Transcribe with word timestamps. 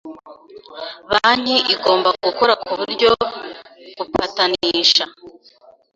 Banki 1.11 1.55
igomba 1.73 2.09
gukora 2.25 2.53
ku 2.63 2.71
buryo 2.79 3.09
gupatanisha 3.97 5.05